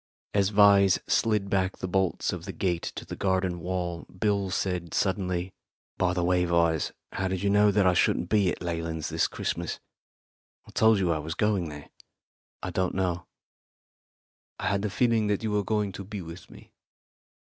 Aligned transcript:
As 0.33 0.49
Vyse 0.49 0.97
slid 1.07 1.47
back 1.47 1.77
the 1.77 1.87
bolts 1.87 2.33
of 2.33 2.45
the 2.45 2.51
gate 2.51 2.91
in 2.97 3.05
the 3.07 3.15
garden 3.15 3.59
wall, 3.59 4.05
Bill 4.11 4.49
said 4.49 4.95
suddenly, 4.95 5.53
"By 5.99 6.15
the 6.15 6.23
way, 6.23 6.43
Vyse, 6.43 6.91
how 7.11 7.27
did 7.27 7.43
you 7.43 7.51
know 7.51 7.69
that 7.69 7.85
I 7.85 7.93
shouldn't 7.93 8.27
be 8.27 8.49
at 8.49 8.57
the 8.61 8.65
Leylands' 8.65 9.09
this 9.09 9.27
Christmas? 9.27 9.79
I 10.67 10.71
told 10.71 10.97
you 10.97 11.11
I 11.11 11.19
was 11.19 11.35
going 11.35 11.69
there." 11.69 11.91
"I 12.63 12.71
don't 12.71 12.95
know. 12.95 13.27
I 14.57 14.69
had 14.69 14.83
a 14.85 14.89
feeling 14.89 15.27
that 15.27 15.43
you 15.43 15.51
were 15.51 15.63
going 15.63 15.91
to 15.91 16.03
be 16.03 16.23
with 16.23 16.49
me. 16.49 16.71